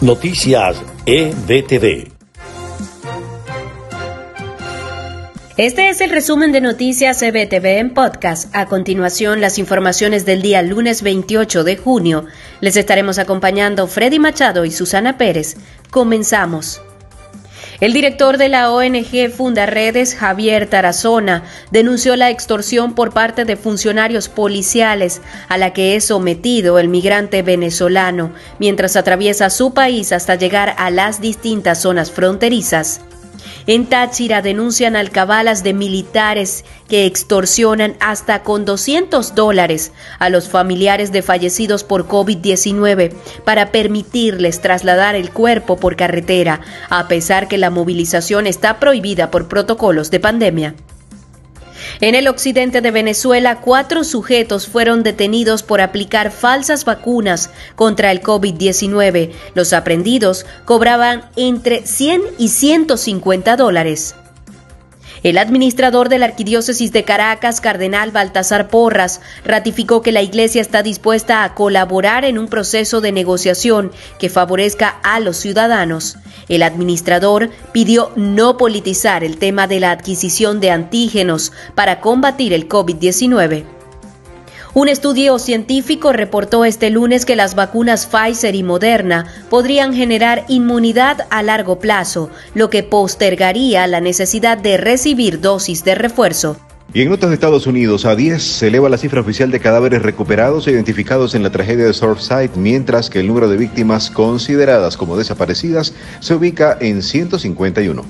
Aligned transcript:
Noticias 0.00 0.80
EBTV. 1.06 2.12
Este 5.56 5.88
es 5.88 6.00
el 6.00 6.10
resumen 6.10 6.52
de 6.52 6.60
Noticias 6.60 7.20
EBTV 7.20 7.78
en 7.78 7.94
podcast. 7.94 8.54
A 8.54 8.66
continuación, 8.66 9.40
las 9.40 9.58
informaciones 9.58 10.24
del 10.24 10.40
día 10.40 10.62
lunes 10.62 11.02
28 11.02 11.64
de 11.64 11.76
junio. 11.76 12.26
Les 12.60 12.76
estaremos 12.76 13.18
acompañando 13.18 13.88
Freddy 13.88 14.20
Machado 14.20 14.64
y 14.64 14.70
Susana 14.70 15.18
Pérez. 15.18 15.56
Comenzamos. 15.90 16.80
El 17.80 17.92
director 17.92 18.38
de 18.38 18.48
la 18.48 18.72
ONG 18.72 19.30
Fundaredes, 19.30 20.16
Javier 20.16 20.66
Tarazona, 20.66 21.44
denunció 21.70 22.16
la 22.16 22.28
extorsión 22.28 22.96
por 22.96 23.12
parte 23.12 23.44
de 23.44 23.54
funcionarios 23.54 24.28
policiales 24.28 25.20
a 25.48 25.58
la 25.58 25.72
que 25.72 25.94
es 25.94 26.06
sometido 26.06 26.80
el 26.80 26.88
migrante 26.88 27.42
venezolano 27.42 28.32
mientras 28.58 28.96
atraviesa 28.96 29.48
su 29.48 29.74
país 29.74 30.10
hasta 30.10 30.34
llegar 30.34 30.74
a 30.76 30.90
las 30.90 31.20
distintas 31.20 31.80
zonas 31.80 32.10
fronterizas. 32.10 33.00
En 33.68 33.84
Táchira 33.84 34.40
denuncian 34.40 34.96
alcabalas 34.96 35.62
de 35.62 35.74
militares 35.74 36.64
que 36.88 37.04
extorsionan 37.04 37.96
hasta 38.00 38.42
con 38.42 38.64
200 38.64 39.34
dólares 39.34 39.92
a 40.18 40.30
los 40.30 40.48
familiares 40.48 41.12
de 41.12 41.20
fallecidos 41.20 41.84
por 41.84 42.08
COVID-19 42.08 43.12
para 43.44 43.70
permitirles 43.70 44.62
trasladar 44.62 45.16
el 45.16 45.30
cuerpo 45.30 45.76
por 45.76 45.96
carretera, 45.96 46.62
a 46.88 47.08
pesar 47.08 47.46
que 47.46 47.58
la 47.58 47.68
movilización 47.68 48.46
está 48.46 48.80
prohibida 48.80 49.30
por 49.30 49.48
protocolos 49.48 50.10
de 50.10 50.20
pandemia. 50.20 50.74
En 52.00 52.14
el 52.14 52.28
occidente 52.28 52.80
de 52.80 52.92
Venezuela, 52.92 53.60
cuatro 53.60 54.04
sujetos 54.04 54.68
fueron 54.68 55.02
detenidos 55.02 55.64
por 55.64 55.80
aplicar 55.80 56.30
falsas 56.30 56.84
vacunas 56.84 57.50
contra 57.74 58.12
el 58.12 58.22
COVID-19. 58.22 59.32
Los 59.54 59.72
aprendidos 59.72 60.46
cobraban 60.64 61.24
entre 61.34 61.84
100 61.84 62.22
y 62.38 62.48
150 62.50 63.56
dólares. 63.56 64.14
El 65.22 65.38
administrador 65.38 66.08
de 66.08 66.18
la 66.18 66.26
Arquidiócesis 66.26 66.92
de 66.92 67.04
Caracas, 67.04 67.60
Cardenal 67.60 68.10
Baltasar 68.12 68.68
Porras, 68.68 69.20
ratificó 69.44 70.02
que 70.02 70.12
la 70.12 70.22
Iglesia 70.22 70.60
está 70.60 70.82
dispuesta 70.82 71.44
a 71.44 71.54
colaborar 71.54 72.24
en 72.24 72.38
un 72.38 72.48
proceso 72.48 73.00
de 73.00 73.12
negociación 73.12 73.90
que 74.18 74.28
favorezca 74.28 74.88
a 75.02 75.18
los 75.20 75.36
ciudadanos. 75.36 76.18
El 76.48 76.62
administrador 76.62 77.50
pidió 77.72 78.12
no 78.16 78.56
politizar 78.56 79.24
el 79.24 79.38
tema 79.38 79.66
de 79.66 79.80
la 79.80 79.90
adquisición 79.90 80.60
de 80.60 80.70
antígenos 80.70 81.52
para 81.74 82.00
combatir 82.00 82.52
el 82.52 82.68
COVID-19. 82.68 83.77
Un 84.78 84.88
estudio 84.88 85.40
científico 85.40 86.12
reportó 86.12 86.64
este 86.64 86.88
lunes 86.90 87.26
que 87.26 87.34
las 87.34 87.56
vacunas 87.56 88.06
Pfizer 88.06 88.54
y 88.54 88.62
Moderna 88.62 89.26
podrían 89.50 89.92
generar 89.92 90.44
inmunidad 90.46 91.26
a 91.30 91.42
largo 91.42 91.80
plazo, 91.80 92.30
lo 92.54 92.70
que 92.70 92.84
postergaría 92.84 93.88
la 93.88 94.00
necesidad 94.00 94.56
de 94.56 94.76
recibir 94.76 95.40
dosis 95.40 95.82
de 95.82 95.96
refuerzo. 95.96 96.58
Y 96.94 97.02
en 97.02 97.10
notas 97.10 97.30
de 97.30 97.34
Estados 97.34 97.66
Unidos, 97.66 98.04
a 98.04 98.14
10 98.14 98.40
se 98.40 98.68
eleva 98.68 98.88
la 98.88 98.98
cifra 98.98 99.20
oficial 99.20 99.50
de 99.50 99.58
cadáveres 99.58 100.00
recuperados 100.00 100.68
e 100.68 100.70
identificados 100.70 101.34
en 101.34 101.42
la 101.42 101.50
tragedia 101.50 101.84
de 101.84 101.92
Surfside, 101.92 102.52
mientras 102.54 103.10
que 103.10 103.18
el 103.18 103.26
número 103.26 103.48
de 103.48 103.56
víctimas 103.56 104.12
consideradas 104.12 104.96
como 104.96 105.16
desaparecidas 105.16 105.92
se 106.20 106.34
ubica 106.34 106.78
en 106.80 107.02
151. 107.02 108.04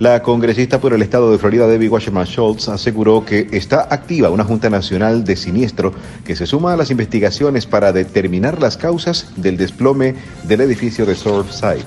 La 0.00 0.22
congresista 0.22 0.80
por 0.80 0.94
el 0.94 1.02
estado 1.02 1.30
de 1.30 1.36
Florida, 1.36 1.68
Debbie 1.68 1.90
Wasserman 1.90 2.24
Schultz, 2.24 2.70
aseguró 2.70 3.22
que 3.22 3.48
está 3.52 3.86
activa 3.90 4.30
una 4.30 4.44
Junta 4.44 4.70
Nacional 4.70 5.24
de 5.24 5.36
Siniestro 5.36 5.92
que 6.24 6.34
se 6.34 6.46
suma 6.46 6.72
a 6.72 6.76
las 6.78 6.90
investigaciones 6.90 7.66
para 7.66 7.92
determinar 7.92 8.62
las 8.62 8.78
causas 8.78 9.30
del 9.36 9.58
desplome 9.58 10.14
del 10.44 10.62
edificio 10.62 11.04
de 11.04 11.14
Surfside. 11.14 11.84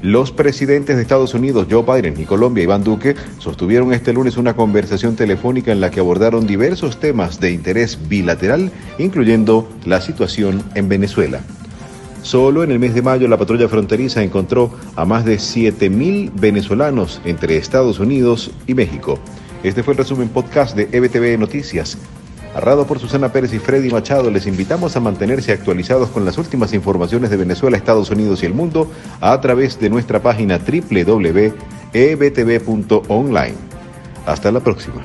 Los 0.00 0.32
presidentes 0.32 0.96
de 0.96 1.02
Estados 1.02 1.34
Unidos, 1.34 1.66
Joe 1.70 1.82
Biden 1.82 2.18
y 2.18 2.24
Colombia, 2.24 2.64
Iván 2.64 2.84
Duque, 2.84 3.14
sostuvieron 3.38 3.92
este 3.92 4.14
lunes 4.14 4.38
una 4.38 4.56
conversación 4.56 5.14
telefónica 5.14 5.72
en 5.72 5.82
la 5.82 5.90
que 5.90 6.00
abordaron 6.00 6.46
diversos 6.46 7.00
temas 7.00 7.38
de 7.38 7.52
interés 7.52 7.98
bilateral, 8.08 8.72
incluyendo 8.96 9.68
la 9.84 10.00
situación 10.00 10.62
en 10.74 10.88
Venezuela. 10.88 11.42
Solo 12.22 12.62
en 12.62 12.70
el 12.70 12.78
mes 12.78 12.94
de 12.94 13.02
mayo 13.02 13.26
la 13.28 13.38
patrulla 13.38 13.68
fronteriza 13.68 14.22
encontró 14.22 14.70
a 14.94 15.04
más 15.04 15.24
de 15.24 15.36
7.000 15.36 16.32
venezolanos 16.34 17.20
entre 17.24 17.56
Estados 17.56 17.98
Unidos 17.98 18.50
y 18.66 18.74
México. 18.74 19.18
Este 19.62 19.82
fue 19.82 19.94
el 19.94 19.98
resumen 19.98 20.28
podcast 20.28 20.76
de 20.76 20.88
EBTV 20.92 21.38
Noticias. 21.38 21.96
Narrado 22.54 22.86
por 22.86 22.98
Susana 22.98 23.32
Pérez 23.32 23.54
y 23.54 23.58
Freddy 23.58 23.90
Machado, 23.90 24.30
les 24.30 24.46
invitamos 24.46 24.96
a 24.96 25.00
mantenerse 25.00 25.52
actualizados 25.52 26.10
con 26.10 26.24
las 26.24 26.36
últimas 26.36 26.74
informaciones 26.74 27.30
de 27.30 27.36
Venezuela, 27.36 27.76
Estados 27.76 28.10
Unidos 28.10 28.42
y 28.42 28.46
el 28.46 28.54
mundo 28.54 28.90
a 29.20 29.40
través 29.40 29.78
de 29.78 29.88
nuestra 29.88 30.20
página 30.20 30.58
www.ebtv.online. 30.58 33.54
Hasta 34.26 34.52
la 34.52 34.60
próxima. 34.60 34.96